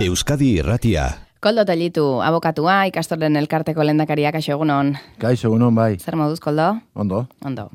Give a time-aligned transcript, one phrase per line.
[0.00, 1.02] Euskadi Irratia.
[1.44, 4.94] Koldo Tellitu, abokatua, ikastoren elkarteko lendakariak aixo egunon.
[5.20, 5.98] Kaixo, egunon bai.
[6.00, 6.70] Zer moduz, Koldo?
[6.96, 7.26] Ondo.
[7.44, 7.66] Ondo.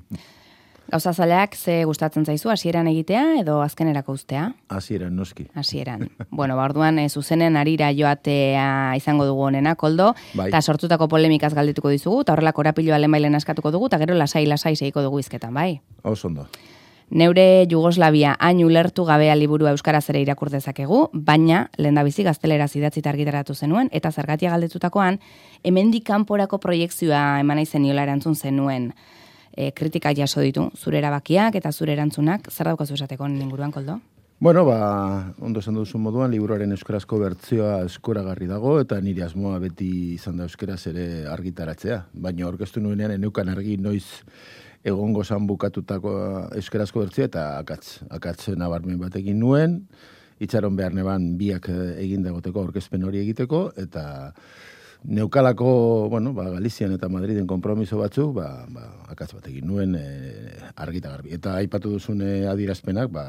[0.89, 4.47] Gauza zaleak ze gustatzen zaizu hasieran egitea edo azkenerako ustea?
[4.69, 5.45] Hasieran noski.
[5.53, 6.09] Hasieran.
[6.31, 10.49] bueno, ba orduan e, zuzenen arira joatea izango dugu honena, Koldo, Bai.
[10.49, 14.75] eta sortutako polemikaz galdetuko dizugu, eta horrelako korapiloa lehenbailen askatuko dugu, eta gero lasai lasai
[14.75, 15.75] seiko dugu izketan, bai.
[16.01, 16.49] Oso ondo.
[17.09, 23.53] Neure Jugoslavia hain ulertu gabea liburua euskaraz ere irakur dezakegu, baina lehendabizi gaztelera idatzita argitaratu
[23.53, 25.19] zenuen eta zergatia galdetutakoan
[25.63, 28.93] hemendik kanporako proiektzioa eman nahi zeniola erantzun zenuen.
[29.55, 34.01] E, kritika jaso ditu, zure erabakiak eta zure erantzunak, zer daukazu esateko inguruan, Koldo?
[34.39, 39.87] Bueno, ba, ondo esan duzu moduan, liburuaren euskarazko bertzioa eskuragarri dago, eta nire asmoa beti
[40.17, 42.01] izan da euskaraz ere argitaratzea.
[42.11, 44.03] Baina orkestu nuenean eneukan argi noiz
[44.85, 46.13] egongo zan bukatutako
[46.59, 49.79] euskarazko bertzioa, eta akatz, akatz nabarmen bat egin nuen,
[50.39, 54.05] itxaron behar neban biak eh, egin dagoteko orkezpen hori egiteko, eta
[55.05, 60.05] neukalako, bueno, ba, Galizian eta Madriden konpromiso batzuk, ba, ba, akatz bat egin nuen e,
[60.81, 61.33] argita garbi.
[61.37, 63.25] Eta aipatu duzun eh, adierazpenak, ba,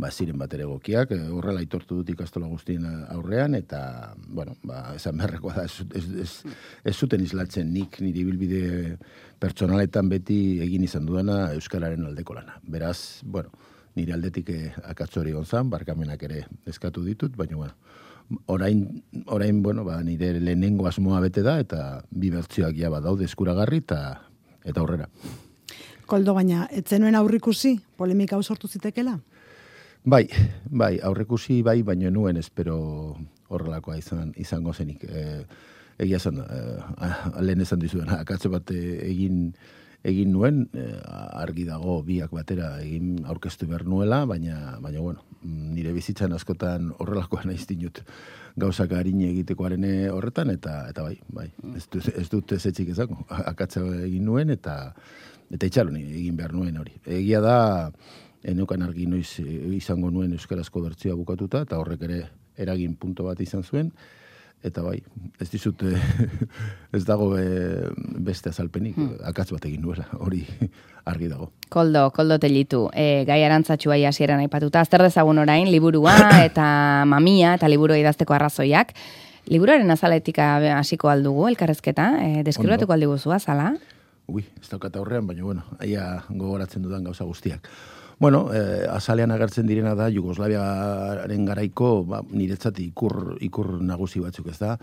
[0.00, 3.80] ba, ziren bat ere egokiak, eh, horrela aitortu dut ikastola guztien aurrean, eta,
[4.26, 8.96] bueno, ba, esan beharrekoa da, ez, ez, ez, ez zuten islatzen nik nire bilbide
[9.40, 12.58] pertsonaletan beti egin izan dudana Euskararen aldeko lana.
[12.62, 13.52] Beraz, bueno,
[13.98, 17.76] nire aldetik eh, akatz hori gonzan, barkamenak ere eskatu ditut, baina, bueno,
[18.46, 18.84] orain,
[19.26, 24.00] orain bueno, ba, nire lehenengo asmoa bete da, eta bi bertzioak ja badaude eskuragarri, eta
[24.64, 25.08] eta aurrera.
[26.10, 29.16] Koldo baina, etzenuen aurrikusi, polemika hau sortu zitekela?
[30.04, 30.28] Bai,
[30.64, 32.78] bai, aurrekusi bai, baino nuen espero
[33.52, 35.04] horrelakoa izan, izango zenik.
[35.04, 35.44] E,
[36.00, 37.10] egia esan, e,
[37.44, 39.50] lehen esan dizuen, akatze bat eh, egin
[40.00, 40.86] egin nuen, e,
[41.36, 47.44] argi dago biak batera egin aurkeztu behar nuela, baina, baina bueno, nire bizitzan askotan horrelakoa
[47.44, 48.00] naiz dinut
[48.56, 53.20] gauzak harine egitekoaren horretan, eta eta bai, bai, ez, dut, ez dut ez etxik ezako,
[53.52, 54.94] akatza egin nuen, eta
[55.52, 56.96] eta itxaron egin behar nuen hori.
[57.04, 57.58] Egia da,
[58.44, 59.46] eneukan argi noiz e,
[59.76, 62.22] izango nuen euskarazko bertsioa bukatuta, eta horrek ere
[62.60, 63.92] eragin punto bat izan zuen,
[64.62, 64.98] eta bai,
[65.40, 65.96] ez dizut, e,
[66.96, 67.88] ez dago e,
[68.20, 68.98] beste azalpenik,
[69.28, 70.42] akatz bat egin nuela, hori
[71.10, 71.50] argi dago.
[71.72, 76.16] Koldo, Koldo Tellitu, e, gai arantzatxua hasieran aipatuta, azter dezagun orain, liburua
[76.48, 78.94] eta mamia eta liburu idazteko arrazoiak.
[79.50, 83.72] Liburuaren azaletik hasiko aldugu, elkarrezketa, e, deskribatuko aldiguzu azala?
[84.30, 87.66] Ui, ez daukat aurrean, baina bueno, aia gogoratzen dudan gauza guztiak.
[88.20, 94.58] Bueno, eh, azalean agertzen direna da Jugoslaviaren garaiko ba, niretzat ikur, ikur nagusi batzuk ez
[94.60, 94.74] da.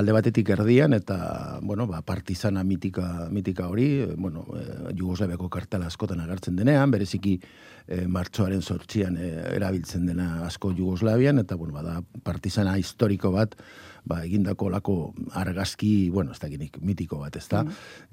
[0.00, 1.18] Alde batetik erdian eta
[1.60, 7.34] bueno, ba, partizana mitika, mitika hori, eh, bueno, eh, Jugoslaviako kartela askotan agertzen denean, bereziki
[7.36, 13.58] eh, martxoaren sortxian eh, erabiltzen dena asko Jugoslavian, eta bueno, bada partizana historiko bat,
[14.06, 14.96] ba, egindako lako
[15.34, 17.64] argazki, bueno, ez dakinik, mitiko bat, ez da.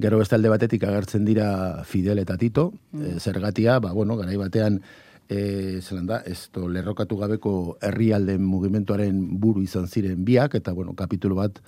[0.01, 1.47] Gero beste alde batetik agertzen dira
[1.85, 4.81] Fidel eta Tito, eh, zergatia, ba, bueno, garai batean,
[5.29, 10.95] e, zelan da, ez to, lerrokatu gabeko herrialden mugimenduaren buru izan ziren biak, eta, bueno,
[10.97, 11.61] kapitulo bat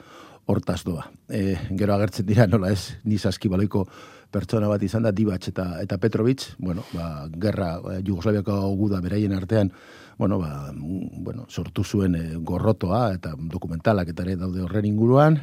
[0.45, 1.07] hortaz doa.
[1.29, 3.85] E, gero agertzen dira, nola ez, ni saskibaloiko
[4.35, 9.35] pertsona bat izan da, Dibatx eta, eta Petrovic, bueno, ba, gerra, eh, Jugoslaviako guda beraien
[9.35, 9.71] artean,
[10.19, 15.39] bueno, ba, mm, bueno, sortu zuen eh, gorrotoa eta dokumentalak eta ere daude horren inguruan.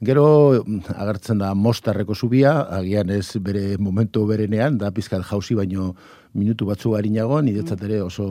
[0.00, 0.24] Gero
[0.64, 5.94] mm, agertzen da Mostarreko zubia, agian ez bere momentu berenean, da pizkat jauzi baino
[6.34, 8.26] minutu batzu harinago, niretzat ere oso,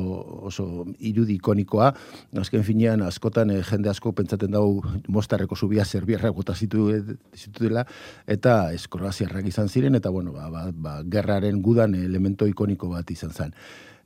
[0.50, 1.92] oso irudi ikonikoa.
[2.40, 6.88] Azken finean, askotan eh, jende asko pentsaten dau Mostarreko zubia zerbiarrak bota zitu,
[7.36, 7.86] zitutela,
[8.28, 13.36] eta eskorraziarrak izan ziren, eta bueno, ba, ba, ba, gerraren gudan elemento ikoniko bat izan
[13.36, 13.56] zen.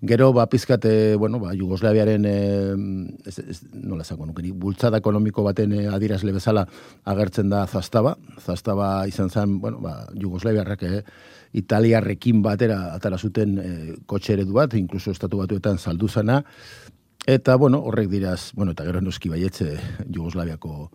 [0.05, 5.45] Gero, ba, pizkate, bueno, ba, Jugoslaviaren, e, ez, ez, nola esango nuke, nik, bultzada ekonomiko
[5.45, 6.65] baten e, adirazle bezala
[7.07, 8.17] agertzen da zastaba.
[8.35, 10.99] Zastaba izan zen, bueno, ba, Jugoslaviarrak e,
[11.53, 13.69] italiarrekin batera atara zuten e,
[14.09, 16.41] kotxe eredu bat, inkluso estatu batuetan saldu zana.
[17.29, 19.77] Eta, bueno, horrek diraz, bueno, eta gero noski baietze
[20.09, 20.91] Jugoslaviako,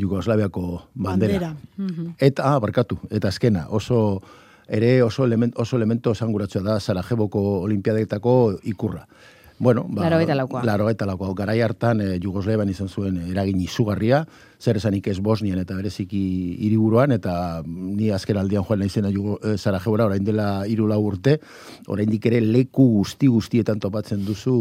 [0.00, 1.54] Jugoslaviako bandera.
[1.76, 2.14] Mhm.
[2.18, 4.22] Eta, ah, barkatu, eta azkena, oso
[4.68, 9.06] ere oso, element, oso elemento esanguratzea da Sarajevoko olimpiadetako ikurra.
[9.58, 10.62] Bueno, ba, Laurogeita laukoa.
[10.64, 11.32] laurogeita laukoa.
[11.34, 14.26] Garai hartan e, Jugoslavian izan zuen eragin izugarria,
[14.60, 16.20] zer esanik ez Bosnian eta bereziki
[16.66, 21.38] hiriburuan eta ni azken aldian joan naizena Jugo, e, Sarajevora orain dela hiru lau urte,
[21.88, 24.58] oraindik ere leku guzti guztietan topatzen duzu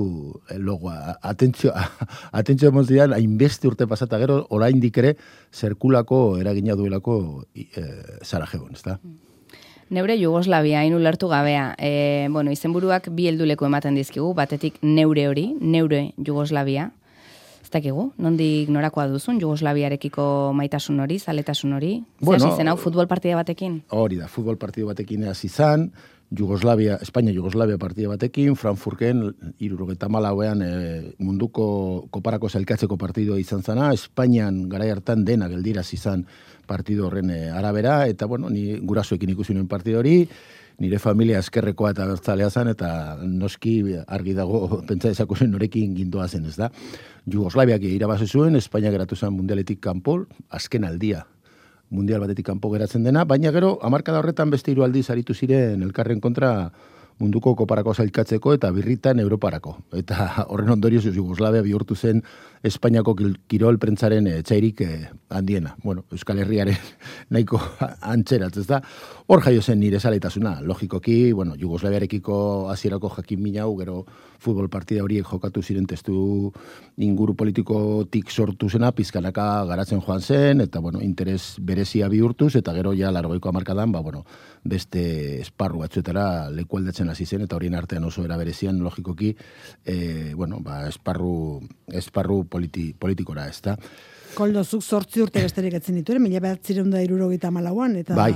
[0.48, 1.18] e, logoa.
[1.22, 1.76] Atentzio,
[2.40, 5.18] atentzio emozioan, hainbeste urte pasata gero, oraindik ere
[5.52, 7.68] zerkulako eragina duelako e,
[8.24, 9.00] Sarajevon, ezta?
[9.90, 11.76] Neure Jugoslavia, hain ulertu gabea.
[11.78, 16.90] E, bueno, izenburuak bi helduleku ematen dizkigu, batetik neure hori, neure Jugoslavia.
[17.62, 20.26] Ez dakigu, nondik norakoa duzun, Jugoslaviarekiko
[20.58, 21.94] maitasun hori, zaletasun hori?
[22.20, 23.84] Bueno, zen hau futbol partida batekin?
[23.94, 25.92] Hori da, futbol partido batekin hasi izan,
[26.32, 29.22] Jugoslavia, Espainia Jugoslavia partida batekin, Frankfurten
[29.62, 30.70] irurogeta malauean e,
[31.20, 36.26] munduko koparako zailkatzeko partidoa izan zana, Espainian garai hartan dena geldiraz izan
[36.66, 40.24] partido horren e, arabera, eta bueno, ni gurasoekin ikusi nuen partido hori,
[40.82, 42.90] nire familia eskerrekoa eta bertzalea zen, eta
[43.22, 46.72] noski argi dago pentsa ezakusen norekin gindoa zen, ez da.
[47.30, 51.28] Jugoslaviak irabazi zuen, Espainia geratu zen mundialetik kanpol, azken aldia
[51.90, 56.22] mundial batetik kanpo geratzen dena, baina gero, amarkada horretan beste hiru aldiz aritu ziren elkarren
[56.22, 56.72] kontra
[57.20, 59.78] munduko koparako zailkatzeko eta birritan Europarako.
[59.96, 62.24] Eta horren ondorioz Jugoslavia bihurtu zen
[62.66, 63.14] Espainiako
[63.46, 65.76] kirol prentzaren eh, txairik eh, handiena.
[65.84, 66.78] Bueno, Euskal Herriaren
[67.34, 67.60] nahiko
[68.02, 68.82] antzeratz, ez da?
[69.28, 70.58] Hor jaio zen nire zaletasuna.
[70.66, 72.38] Logikoki, bueno, Jugoslaviarekiko
[72.74, 74.04] hasierako jakin mina gero
[74.40, 76.52] futbol partida horiek jokatu ziren testu
[77.02, 82.94] inguru politikotik sortu zena, pizkanaka garatzen joan zen, eta, bueno, interes berezia bihurtuz, eta gero
[82.98, 84.24] ja largoiko amarkadan, ba, bueno,
[84.64, 89.36] beste esparru batzuetara lekualdatzen hasi zen, eta horien artean oso era berezian, logikoki,
[89.86, 93.76] e, bueno, ba, esparru, esparru politi, politikora, ez da?
[94.36, 98.34] Koldo, zuk sortzi urte besterik etzen ditu, ere, mila behatzireun da irurogeita malauan, eta, Bai.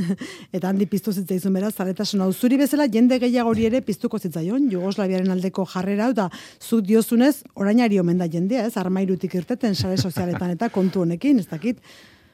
[0.56, 2.30] eta handi piztu zitzaizun beraz, zaletasun hau.
[2.30, 6.28] Zuri bezala, jende gehiago hori ere piztuko zitzaion, Jugoslaviaren aldeko jarrera, eta
[6.62, 11.50] zuk diozunez, orainari omen da jendea, ez, armairutik irteten sare sozialetan eta kontu honekin, ez
[11.50, 11.82] dakit,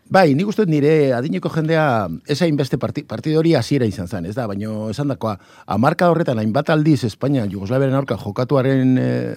[0.07, 4.37] Bai, nik uste nire adineko jendea ez hainbeste parti, partido hori hasiera izan zen, ez
[4.37, 5.33] da, baina esan dakoa,
[5.75, 9.35] amarka horretan hainbat aldiz Espainia, Jugoslaviaren aurka jokatuaren eh,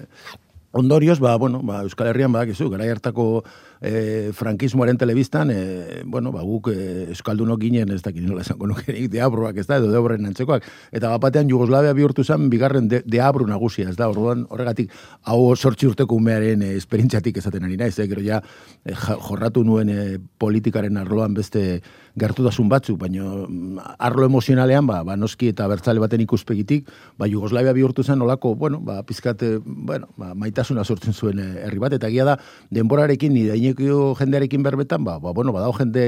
[0.71, 3.43] ondorioz, ba, bueno, ba, Euskal Herrian badakizu, gara hartako
[3.81, 9.09] eh, frankismoaren telebistan, eh, bueno, ba, guk eh, Euskaldunok ginen, ez dakit nola esango nukenik,
[9.11, 13.89] deabruak, ez da, edo deabren antzekoak, eta bapatean Jugoslavia bihurtu zen, bigarren de, deabru nagusia,
[13.89, 14.93] ez da, orduan horregatik,
[15.25, 18.41] hau sortzi urteko umearen eh, esperientziatik esaten ari naiz, eh, gero ja,
[18.85, 21.81] ja- jorratu nuen eh, politikaren arloan beste
[22.19, 27.73] gertutasun batzuk, baina mm, arlo emozionalean, ba, ba, noski eta bertzale baten ikuspegitik, ba, Jugoslavia
[27.73, 31.95] bihurtu zen olako, bueno, ba, pizkat, eh, bueno, ba, maitasuna sortzen zuen eh, herri bat,
[31.97, 32.37] eta egia da,
[32.75, 36.03] denborarekin, ni daineko jendearekin berbetan, ba, ba, bueno, badao jende,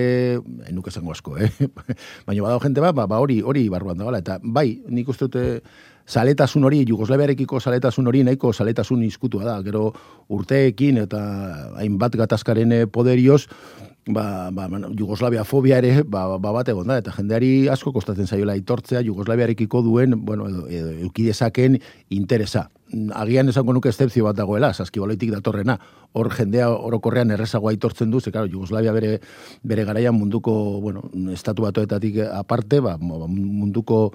[0.69, 1.51] enuk esango asko, eh?
[2.27, 5.61] baina badao jende bat, ba, ba, hori, hori barruan da, eta bai, nik uste dute,
[6.11, 9.91] zaletasun hori, Jugoslaviarekiko zaletasun hori nahiko zaletasun izkutua da, gero
[10.29, 11.21] urteekin eta
[11.79, 13.45] hainbat gatazkaren eh, poderioz,
[14.07, 14.67] ba, ba,
[14.97, 19.81] Jugoslavia fobia ere ba, ba bat egon da, eta jendeari asko kostatzen zaiola aitortzea Jugoslaviarekiko
[19.85, 22.69] duen, bueno, edo, edo eukidezaken interesa.
[23.15, 25.77] Agian esango nuke estepzio bat dagoela, saskibaloitik datorrena,
[26.13, 29.19] hor jendea orokorrean errezago aitortzen du, ze, claro, Jugoslavia bere,
[29.63, 34.09] bere garaian munduko, bueno, estatu batoetatik aparte, ba, munduko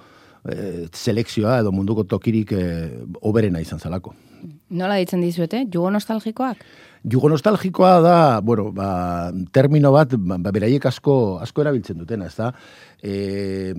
[0.51, 2.91] eh, selekzioa edo munduko tokirik eh,
[3.23, 4.15] oberena izan zalako.
[4.77, 5.65] Nola ditzen dizuete?
[5.73, 6.63] Jugo nostalgikoak?
[7.07, 12.35] Jugo nostalgikoa da, bueno, ba, termino bat, ba, ba, beraiek asko, asko erabiltzen dutena, ez
[12.35, 12.51] da?
[12.99, 13.75] E,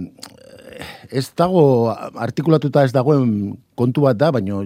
[1.11, 1.63] ez dago,
[2.15, 4.63] artikulatuta ez dagoen kontu bat da, baino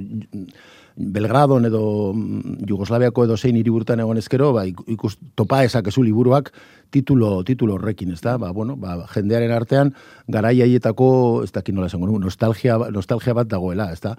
[0.95, 6.51] Belgradon edo mm, Jugoslaviako edo zein hiriburutan egon ezkero, ba, ik- ikus, topa ezakezu liburuak
[6.91, 8.37] titulo, titulo horrekin, ez da?
[8.37, 9.93] Ba, bueno, ba, jendearen artean,
[10.27, 14.17] garai haietako, ez dakit nola esango, nostalgia, nostalgia bat dagoela, ez da?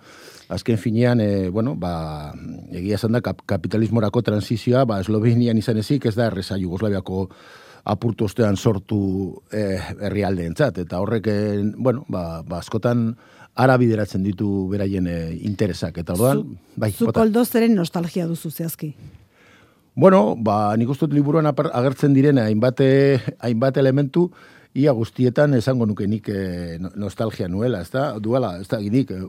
[0.48, 2.32] Azken finean, e, bueno, ba,
[2.72, 7.28] egia esan da, kap, kapitalismorako transizioa, ba, Eslovenian izan ezik, ez da, erreza Jugoslaviako
[7.84, 13.16] apurtu ostean sortu eh, herrialdeentzat eta horrek, eh, bueno, ba, ba, askotan
[13.54, 18.94] ara bideratzen ditu beraien eh, interesak, eta orduan, bai, zu koldo nostalgia duzu zehazki.
[19.94, 24.30] Bueno, ba, nik uste liburuan agertzen diren hainbat, eh, hainbat elementu,
[24.74, 26.28] ia guztietan esango nuke nik
[26.80, 29.22] no- nostalgia nuela, ez da, duela, ez da, nik, eh,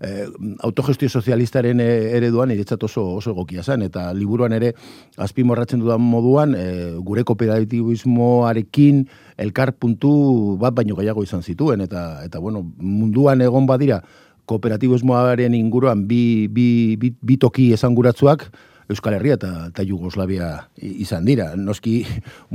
[0.00, 0.26] eh,
[0.60, 4.74] autogestio sozialistaren ereduan niretzat oso, oso egokia zen, eta liburuan ere
[5.16, 9.06] azpimorratzen dudan moduan, eh, gure kooperatibismoarekin
[9.38, 14.02] elkar puntu bat baino gehiago izan zituen, eta, eta bueno, munduan egon badira,
[14.44, 18.50] kooperatibismoaren inguruan bi, bi, bi, bi toki esanguratsuak,
[18.90, 21.52] Euskal Herria eta, eta Jugoslavia izan dira.
[21.56, 22.00] Noski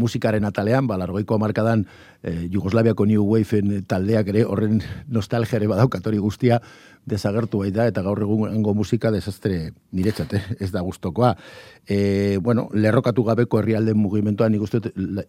[0.02, 1.86] musikaren atalean, ba, largoiko amarkadan
[2.24, 6.60] eh, Jugoslaviako New Waveen taldeak ere horren nostalgia ere badaukat guztia
[7.06, 10.44] desagertu bai da, eta gaur egungo musika desastre niretzat, eh?
[10.60, 11.36] ez da gustokoa.
[11.86, 14.82] E, bueno, lerrokatu gabeko herrialden mugimenduan nik uste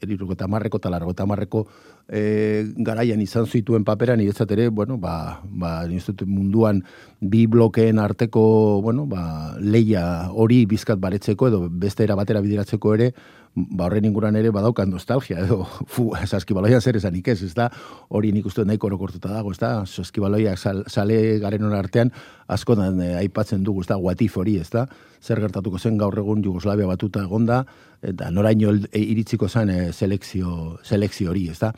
[0.06, 1.66] irurgota marreko eta largota marreko
[2.09, 6.83] e, garaian izan zituen papera niretzat ere, bueno, ba, ba, uste munduan
[7.21, 13.12] bi blokeen arteko, bueno, ba, leia hori bizkat baretzeko edo beste era batera bideratzeko ere,
[13.56, 17.71] ba horren inguran ere badaukan nostalgia edo fu, saskibaloian zer esanik ez, ez da
[18.12, 22.12] hori nik uste nahiko orokortuta dago, ez da saskibaloiak sal, sale garen denon artean,
[22.52, 24.87] askotan e, aipatzen dugu, ez da, guatif hori, ez da,
[25.23, 27.64] zer gertatuko zen gaur egun Jugoslavia batuta egonda,
[28.06, 31.73] eta noraino e, iritziko zen e, selekzio, selekzio hori, ez da.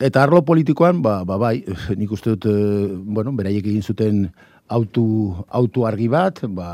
[0.00, 1.58] Eta arlo politikoan, ba, ba bai,
[2.00, 4.26] nik uste dut, e, bueno, beraiek egin zuten
[4.68, 5.06] autu,
[5.48, 6.70] autu argi bat, ba,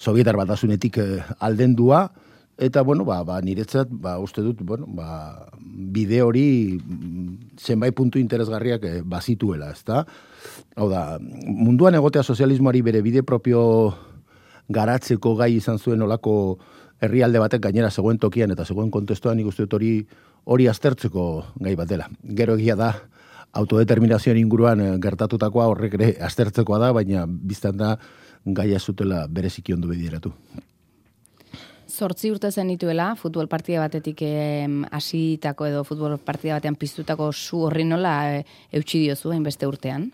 [0.00, 1.08] sovietar batasunetik e,
[1.40, 2.06] aldendua,
[2.62, 6.78] Eta, bueno, ba, ba, niretzat, ba, uste dut, bueno, ba, bide hori
[7.62, 10.02] zenbait puntu interesgarriak eh, bazituela, ez da?
[10.76, 13.62] Hau da, munduan egotea sozialismoari bere bide propio
[14.72, 16.34] garatzeko gai izan zuen olako
[17.02, 19.94] herrialde batek gainera zegoen tokian eta zegoen kontestuan nik uste dut hori
[20.44, 21.24] hori aztertzeko
[21.62, 22.08] gai bat dela.
[22.38, 22.92] Gero egia da,
[23.52, 27.96] autodeterminazioan inguruan eh, gertatutakoa horrek ere aztertzekoa da, baina biztan da
[28.44, 30.32] gaia zutela bereziki ondo bedieratu.
[31.92, 34.22] Zortzi urte zen dituela, futbol partida batetik
[34.96, 40.10] hasitako edo futbol partida batean piztutako zu horri nola e, eutxi diozu beste urtean?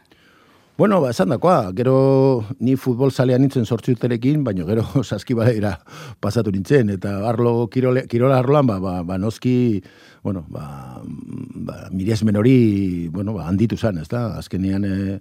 [0.79, 5.77] Bueno, ba, esan dakoa, gero ni futbol salean nintzen sortzi urterekin, baina gero saskibaleira
[6.21, 9.83] pasatu nintzen, eta arlo, kirole, kirola arloan, ba, ba, ba noski,
[10.23, 14.39] bueno, ba, ba, miriesmen hori, bueno, ba, handitu zen, ez da?
[14.39, 15.21] Azkenean, e, Eh,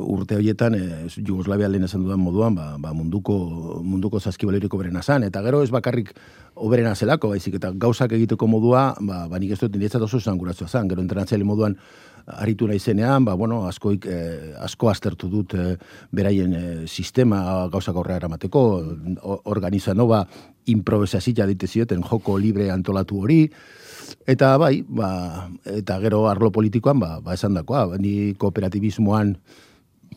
[0.00, 0.82] urte horietan e,
[1.26, 5.70] Jugoslavia lehen esan dudan moduan ba, ba munduko munduko zaskibaleriko berena zan eta gero ez
[5.70, 6.14] bakarrik
[6.54, 10.68] oberena zelako baizik eta gauzak egiteko modua ba, ba nik ez dut niretzat oso zanguratzua
[10.68, 11.76] zan gero entrenatzaile moduan
[12.26, 15.54] aritu naizenean ba, bueno, askoik, eh, asko aztertu dut
[16.12, 18.62] beraien sistema gauzak aurrera eramateko.
[19.50, 20.24] Organiza nova
[20.70, 23.40] improvisazia dite zioten joko libre antolatu hori
[24.28, 29.38] Eta bai, ba, eta gero arlo politikoan, ba, ba esan dakoa, ba, ni kooperatibismoan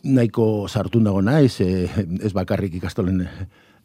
[0.04, 1.88] nahiko sartu dago naiz, e,
[2.20, 3.24] ez bakarrik ikastolen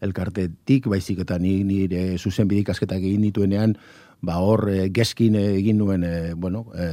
[0.04, 3.76] elkartetik, baizik eta ni nire zuzen bidikasketak egin dituenean,
[4.22, 6.86] ba hor e, geskin egin nuen e, bueno, e,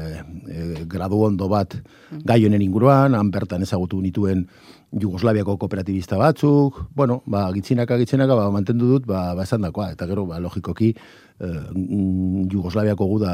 [0.46, 1.74] e, gradu ondo bat
[2.22, 4.46] gai honen inguruan, han bertan ezagutu nituen
[4.96, 10.06] Jugoslaviako kooperatibista batzuk, bueno, ba, gitzinaka, gitzinaka, ba, mantendu dut, ba, ba esan dakoa, eta
[10.06, 10.92] gero, ba, logikoki,
[11.36, 13.32] Jugoslaviako guda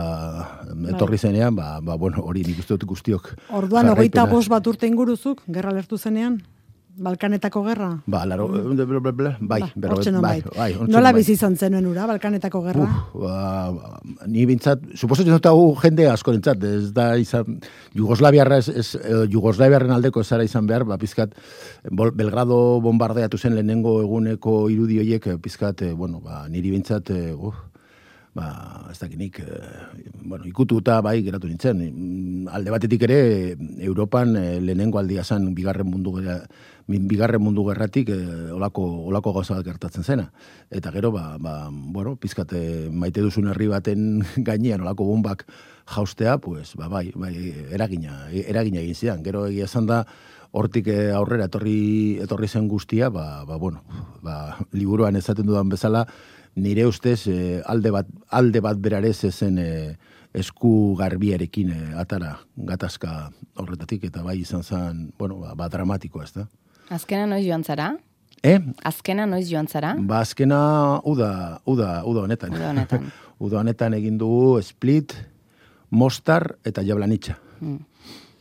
[0.72, 0.94] bai.
[0.94, 3.34] etorri zenean, ba, ba, bueno, hori nik uste dut guztiok.
[3.54, 6.40] Orduan, hogeita bost bat urte inguruzuk, gerra lertu zenean?
[6.92, 7.86] Balkanetako gerra?
[8.04, 8.76] Ba, laro, mm.
[8.76, 9.30] bai, bai, ba,
[10.20, 11.22] bai, bai, Nola bai.
[11.22, 12.84] bizi izan zenuen ura, Balkanetako gerra?
[13.14, 17.62] Uh, ba, ni bintzat, suposatzen dut hau jende asko dintzat, ez da izan,
[17.96, 18.86] Jugoslaviarra ez, ez
[19.32, 21.32] Jugoslaviarren aldeko ez zara izan behar, ba, pizkat,
[21.88, 27.54] Belgrado bombardeatu zen lehenengo eguneko irudi horiek, pizkat, eh, bueno, ba, niri bintzat, uh,
[28.34, 29.60] ba, ez dakinik, e,
[30.24, 31.82] bueno, ikututa bai geratu nintzen.
[31.84, 33.18] Mm, alde batetik ere,
[33.84, 36.38] Europan e, lehenengo aldia zan bigarren mundu gara,
[36.88, 38.18] bigarren mundu gerratik e,
[38.56, 40.30] olako, olako gauza gertatzen zena.
[40.70, 45.46] Eta gero, ba, ba, bueno, pizkate maite duzun herri baten gainean olako bombak
[45.92, 47.34] jaustea, pues, ba, bai, bai,
[47.70, 49.24] eragina, eragina egin zidan.
[49.26, 50.06] Gero egia zan da,
[50.52, 53.84] hortik aurrera etorri, etorri zen guztia, ba, ba, bueno,
[54.24, 56.06] ba, liburuan ezaten dudan bezala,
[56.54, 59.68] nire ustez e, alde bat alde bat berarez ezen e,
[60.34, 66.32] esku garbiarekin e, atara gatazka horretatik eta bai izan zen, bueno, ba, ba dramatikoa, ez
[66.32, 66.46] da.
[66.92, 67.92] Azkena noiz joan zara?
[68.42, 68.58] Eh?
[68.84, 69.94] Azkena noiz joan zara?
[69.98, 72.56] Ba, azkena uda, uda, uda honetan.
[72.56, 73.10] Uda honetan.
[73.44, 75.14] uda honetan egin dugu split,
[75.90, 77.36] mostar eta jablanitxa.
[77.60, 77.80] Hmm.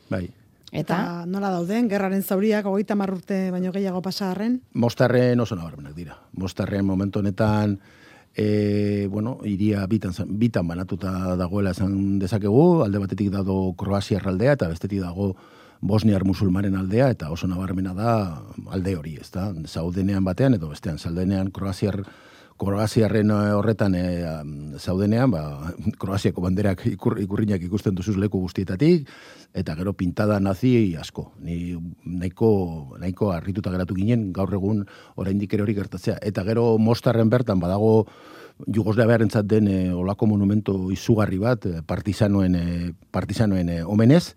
[0.09, 0.29] Bai.
[0.71, 0.95] Eta?
[0.95, 4.61] eta nola dauden, gerraren zauriak, ogeita marrurte baino gehiago pasarren?
[4.73, 6.15] Mostarren oso nabarmenak dira.
[6.39, 7.75] Mostarren momentu honetan,
[8.35, 14.69] e, bueno, iria bitan, bitan banatuta dagoela esan dezakegu, alde batetik dago Kroazia aldea eta
[14.71, 15.35] bestetik dago
[15.81, 18.11] Bosniar musulmanen aldea, eta oso nabarmena da
[18.69, 19.47] alde hori, ez da?
[19.65, 22.03] Zaudenean batean, edo bestean, zaudenean Kroaziar
[22.61, 24.03] Kroaziarren eh, horretan e,
[24.77, 25.41] zaudenean, ba,
[26.01, 29.09] Kroaziako banderak ikur, ikurriñak ikusten duzuz leku guztietatik,
[29.57, 31.31] eta gero pintada nazi asko.
[31.41, 31.73] Ni
[32.05, 32.51] nahiko,
[33.01, 34.85] nahiko arrituta geratu ginen, gaur egun
[35.17, 36.19] oraindik ere hori gertatzea.
[36.21, 38.05] Eta gero mostarren bertan badago
[38.61, 44.35] Jugosla beharentzat den e, olako monumento izugarri bat, partizanoen, e, partizanoen omenez,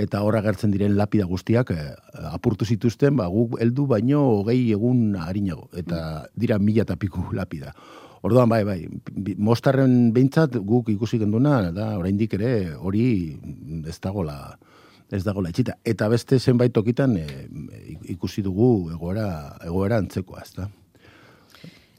[0.00, 1.92] eta horra gertzen diren lapida guztiak eh,
[2.32, 7.74] apurtu zituzten, ba, guk heldu baino hogei egun harinago, eta dira mila eta piku lapida.
[8.22, 8.78] Orduan, bai, bai,
[9.36, 13.06] mostarren behintzat guk ikusi genduna, da, oraindik ere hori
[13.90, 14.36] ez dagola,
[15.10, 15.76] ez dagola etxita.
[15.84, 17.48] Eta beste zenbait tokitan eh,
[18.14, 20.70] ikusi dugu egoera, egoera antzekoa, ez da.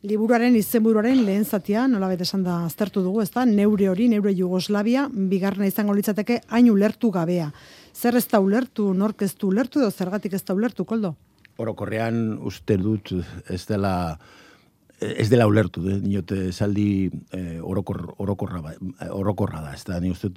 [0.03, 4.33] Liburuaren izenburuaren lehen zatia, nola bete esan da aztertu dugu, ez da, neure hori, neure
[4.35, 7.53] Jugoslavia, bigarna izango litzateke, hain ulertu gabea
[7.93, 11.15] zer ez da ulertu, nork ez du ulertu, edo zergatik ez da ulertu, koldo?
[11.57, 13.13] Orokorrean uste dut
[13.49, 13.93] ez dela
[15.03, 15.97] ez dela ulertu, eh?
[15.99, 18.71] niote saldi eh, orokor, orokorra, ba,
[19.11, 20.31] orokorra da, ez da, ni uste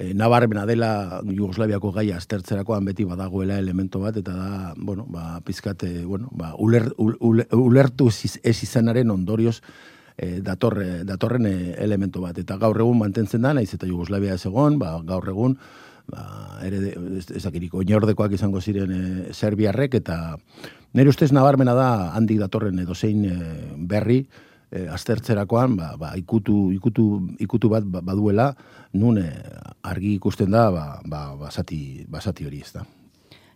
[0.00, 6.04] e, nabarmena dela Jugoslaviako gaia aztertzerakoan beti badagoela elemento bat, eta da, bueno, ba, pizkate,
[6.06, 9.60] bueno, ba, uler, ulertu ez izanaren ondorioz
[10.16, 12.38] e, datorre, datorren elemento bat.
[12.40, 15.58] Eta gaur egun mantentzen da, naiz eta Jugoslavia ez egon, ba, gaur egun,
[16.10, 16.92] ba, ere,
[17.38, 20.36] ezakiriko, inordekoak izango ziren e, Serbiarrek, eta
[20.94, 23.34] nire ustez nabarmena da handik datorren edo zein e,
[23.90, 24.20] berri,
[24.70, 28.52] e, aztertzerakoan ba, ba, ikutu, ikutu, ikutu bat ba, baduela
[28.92, 29.20] nun
[29.82, 32.86] argi ikusten da ba, ba, basati, basati hori ez da.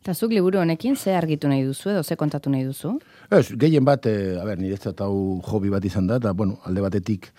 [0.04, 2.98] Eta zuk liburu honekin ze argitu nahi duzu edo ze kontatu nahi duzu?
[3.32, 6.58] Ez, gehien bat, e, a ber, nire ez hau hobi bat izan da, eta bueno,
[6.64, 7.30] alde batetik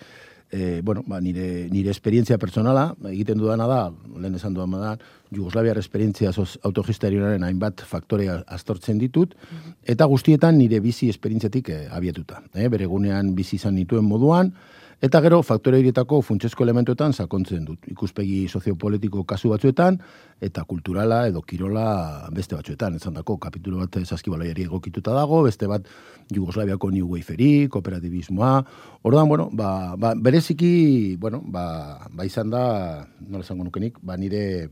[0.50, 3.80] e, bueno, ba, nire, nire esperientzia personala, egiten dudana da,
[4.16, 4.96] lehen esan dudan da,
[5.34, 6.30] Jugoslaviar esperientzia
[6.62, 9.34] autogistarioaren hainbat faktorea astortzen ditut,
[9.82, 12.44] eta guztietan nire bizi esperientziatik e, abiatuta.
[12.54, 14.52] E, bere gunean bizi izan nituen moduan,
[14.96, 17.82] Eta gero, faktore horietako funtsezko elementuetan sakontzen dut.
[17.92, 19.98] Ikuspegi soziopolitiko kasu batzuetan,
[20.40, 22.96] eta kulturala edo kirola beste batzuetan.
[22.96, 25.84] Ez dako, kapitulo bat saskibalaiari egokituta dago, beste bat
[26.32, 28.64] Jugoslaviako New Waferi, kooperatibismoa.
[29.02, 34.70] Ordan bueno, ba, ba, bereziki, bueno, ba, ba izan da, nola zango nukenik, ba nire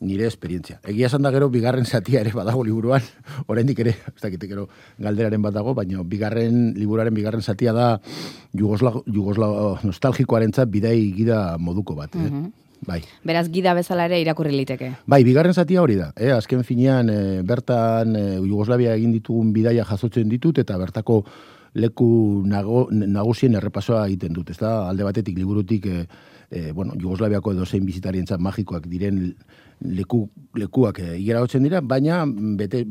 [0.00, 0.78] nire esperientzia.
[0.86, 3.02] Egia esan da gero, bigarren zatia ere badago liburuan,
[3.50, 7.90] oraindik ere, ez dakit gero galderaren bat dago, baina bigarren liburuaren bigarren zatia da
[8.56, 9.50] Jugosla, Jugosla
[9.84, 12.14] nostalgikoaren zat bidai gida moduko bat.
[12.14, 12.30] Eh?
[12.30, 12.48] Mhm.
[12.86, 13.00] Bai.
[13.26, 14.92] Beraz, gida bezala ere irakurri liteke.
[15.10, 16.12] Bai, bigarren zatia hori da.
[16.14, 16.30] Eh?
[16.30, 21.24] Azken finean, eh, bertan eh, Jugoslavia egin ditugun bidaia jasotzen ditut, eta bertako
[21.74, 24.50] leku nago, nagusien errepasoa egiten dut.
[24.50, 26.06] Ez da, alde batetik, liburutik, eh,
[26.50, 29.34] eh, bueno, Jugoslaviako edo zein bizitarien magikoak diren
[29.80, 32.84] leku, lekuak e, dira, baina bete,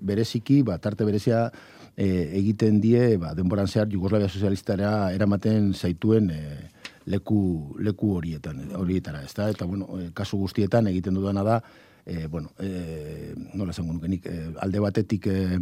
[0.00, 1.50] bereziki, ba, tarte berezia
[1.96, 6.40] e, egiten die, ba, denboran zehar Jugoslavia Sozialistara eramaten zaituen e,
[7.06, 9.50] leku, leku horietan, horietara, ez da?
[9.50, 11.62] Eta, bueno, kasu guztietan egiten dudana da,
[12.06, 15.58] e, bueno, e, nola esango nukenik, e, alde batetik e,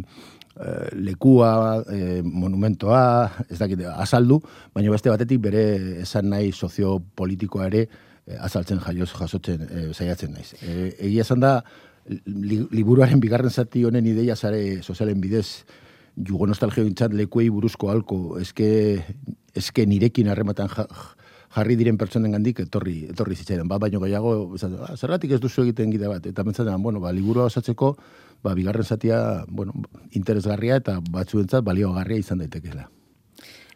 [0.97, 4.41] lekua, e, monumentoa, ez dakit, azaldu,
[4.73, 5.63] baina beste batetik bere
[6.01, 7.85] esan nahi soziopolitikoa ere,
[8.39, 10.51] azaltzen jaioz jasotzen e, saiatzen naiz.
[10.61, 11.59] E, egia esan da,
[12.25, 15.63] liburuaren bigarren zati honen ideia zare sozialen bidez,
[16.17, 18.69] jugo nostalgio intzat lekuei buruzko alko, eske,
[19.55, 20.71] eske nirekin harrematan
[21.55, 23.67] jarri diren pertsonen gandik etorri, etorri zitzaidan.
[23.67, 26.25] Ba, baino gaiago, ah, zerratik ez duzu egiten gide bat.
[26.25, 27.95] Eta mentzaten, bueno, ba, liburua osatzeko,
[28.43, 29.75] ba, bigarren zatia, bueno,
[30.11, 32.87] interesgarria eta batzuentzat baliogarria izan daitekeela.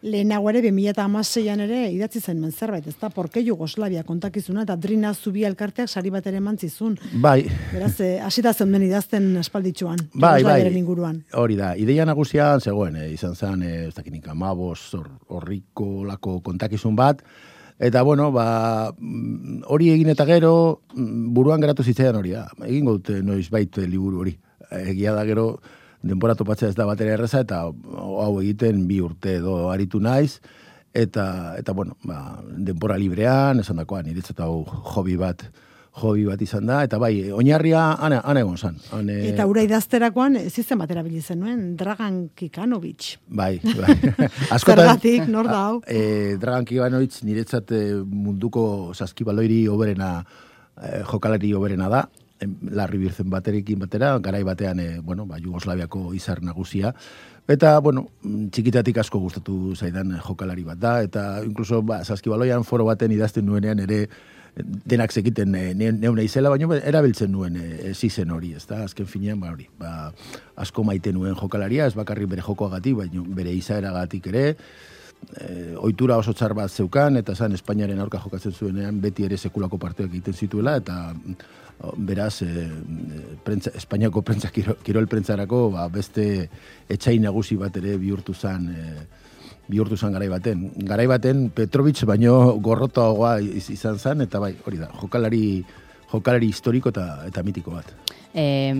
[0.06, 5.12] Lehenago ere, 2006an ere, idatzi zen men zerbait, ez da, porke Jugoslavia kontakizuna, eta drina
[5.14, 6.98] zubi elkarteak sari bat ere mantzizun.
[7.24, 7.46] Bai.
[7.72, 10.04] Beraz, eh, asita zen den idazten espalditxuan.
[10.14, 10.60] Bai, bai.
[10.76, 11.22] Inguruan.
[11.32, 14.94] Hori da, ideia nagusia zegoen, eh, izan zen, eh, ez dakinik, amabos,
[15.28, 17.24] horriko lako kontakizun bat,
[17.78, 22.46] Eta, bueno, ba, mm, hori egin eta gero, mm, buruan geratu zitzaidan hori, da.
[22.64, 24.38] Egin dute noiz baita liburu hori.
[24.70, 25.60] Egia da gero,
[26.02, 30.40] denbora topatzea ez da batera erreza, eta hau egiten bi urte edo aritu naiz,
[30.94, 34.64] eta, eta bueno, ba, denbora librean, esan dakoan, iretzat hau
[34.96, 35.44] hobi bat,
[35.96, 38.76] hobi bat izan da, eta bai, oinarria ana, ana egon zan.
[38.92, 39.16] Ane...
[39.30, 43.14] Eta ura idazterakoan, zizten batera bilizen nuen, Dragan Kikanovic.
[43.28, 43.96] Bai, bai.
[44.56, 45.80] Askotan, Zergatik, nor da hau?
[45.88, 50.18] E, Dragan Kikanovic niretzat eh, munduko saskibaloiri oberena,
[50.76, 52.04] e, jokalari oberena da,
[52.76, 56.92] larri birzen baterekin batera, garai batean, e, bueno, ba, Jugoslaviako izar nagusia,
[57.48, 58.08] eta, bueno,
[58.52, 63.80] txikitatik asko gustatu zaidan jokalari bat da, eta inkluso, ba, saskibaloian foro baten idazten nuenean
[63.80, 64.04] ere,
[64.56, 69.40] denak zekiten e, neuna izela, baina erabiltzen nuen e, zizen hori, ez da, azken finean,
[69.40, 69.92] ba, hori, ba,
[70.56, 74.46] asko maite nuen jokalaria, ez bakarri bere jokoagatik, baina bere izaeragatik ere,
[75.36, 79.80] e, ohitura oso txar bat zeukan, eta zan Espainiaren aurka jokatzen zuenean, beti ere sekulako
[79.82, 81.12] parteak egiten zituela, eta
[81.96, 82.66] beraz, e,
[83.44, 86.48] prentza, Espainiako prentza, kirol, prentzarako, ba, beste
[86.88, 89.25] etxain nagusi bat ere bihurtu zen, e,
[89.68, 90.70] bihurtu zen garai baten.
[90.86, 95.64] Garai baten Petrovic baino gorrotoagoa izan zen, eta bai, hori da, jokalari,
[96.12, 97.94] jokalari historiko eta, eta mitiko bat
[98.36, 98.74] eh,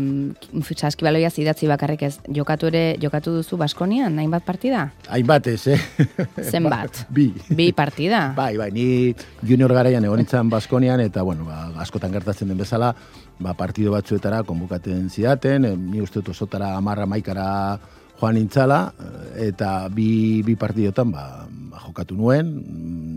[0.76, 4.90] saskibaloia zidatzi bakarrik ez, jokatu ere, jokatu duzu Baskonian, nahin bat partida?
[5.08, 5.80] Hainbat ez, eh?
[6.42, 7.06] Zenbat?
[7.16, 7.30] Bi.
[7.48, 8.28] Bi partida?
[8.36, 12.92] Bai, bai, ni junior garaian egonitzen Baskonian, eta, bueno, ba, askotan gertatzen den bezala,
[13.40, 17.48] ba, partido batzuetara konbukaten zidaten, eh, ni uste dut osotara amarra maikara
[18.20, 22.52] joan intzala, eh, eta bi, bi partidotan ba, ba, jokatu nuen,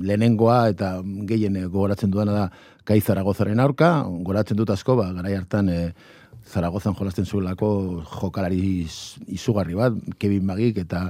[0.04, 2.46] lehenengoa eta gehien gogoratzen duena da
[2.90, 5.82] Kaizara gozaren aurka, goratzen dut asko, ba, garai hartan e,
[6.50, 7.68] Zaragozan jolasten zuelako
[8.10, 8.88] jokalari
[9.30, 11.04] izugarri bat, Kevin Magik eta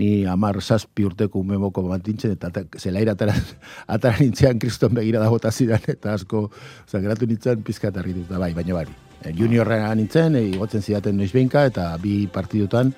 [0.00, 3.36] ni amar zazpi urteko umemoko bat eta zelaira atara,
[3.94, 6.50] atara nintzean kriston begira da bota zidan, eta asko,
[6.86, 8.96] oza, geratu nintzen pizkat argituta, bai, baina bari.
[9.22, 12.92] E, juniorra nintzen, e, igotzen zidaten noiz eta bi partidutan,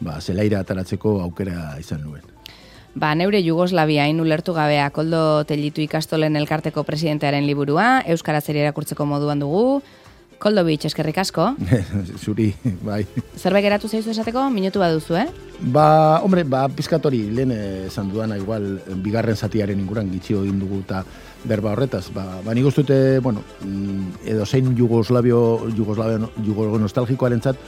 [0.00, 2.22] ba, zelaira ataratzeko aukera izan nuen.
[2.98, 9.38] Ba, neure Jugoslavia ulertu gabea koldo telitu ikastolen elkarteko presidentearen liburua, Euskara zer irakurtzeko moduan
[9.38, 9.82] dugu,
[10.38, 11.48] Koldo bitx, eskerrik asko.
[12.22, 12.52] Zuri,
[12.86, 13.00] bai.
[13.34, 15.26] Zerbait geratu zaizu esateko, minutu baduzu, eh?
[15.74, 17.50] Ba, hombre, ba, pizkatori, lehen
[17.88, 18.68] esan duana, igual,
[19.02, 21.02] bigarren zatiaren inguran gitxio egin dugu eta
[21.42, 22.04] berba horretaz.
[22.14, 25.40] Ba, ba nik ustute, bueno, mm, edo zein Jugoslavio,
[25.74, 27.58] Jugoslavio, Jugoslavio nostalgikoaren zat,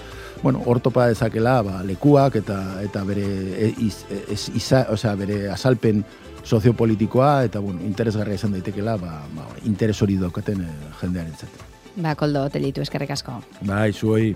[0.43, 5.15] bueno, ortopa dezakela, ba, lekuak eta eta bere, e, iz, e, ez, iza, o sea,
[5.15, 6.05] bere asalpen
[6.45, 10.71] soziopolitikoa, eta, bueno, interesgarria izan daitekela, ba, ba, interes hori daukaten e,
[11.03, 11.67] jendearen zat.
[12.01, 13.41] Ba, koldo, telitu eskerrik asko.
[13.67, 14.33] Bai, zuoi.